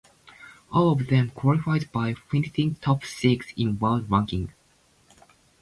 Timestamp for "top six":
2.73-3.53